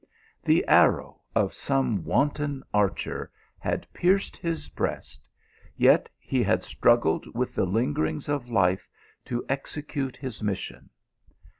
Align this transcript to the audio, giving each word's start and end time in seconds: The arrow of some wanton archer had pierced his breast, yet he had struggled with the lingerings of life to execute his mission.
The 0.43 0.65
arrow 0.67 1.21
of 1.35 1.53
some 1.53 2.03
wanton 2.03 2.63
archer 2.73 3.31
had 3.59 3.85
pierced 3.93 4.35
his 4.35 4.67
breast, 4.67 5.29
yet 5.77 6.09
he 6.17 6.41
had 6.41 6.63
struggled 6.63 7.27
with 7.35 7.53
the 7.53 7.65
lingerings 7.67 8.27
of 8.27 8.49
life 8.49 8.89
to 9.25 9.45
execute 9.47 10.17
his 10.17 10.41
mission. 10.41 10.89